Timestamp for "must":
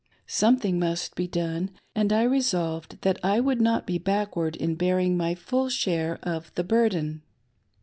0.79-1.13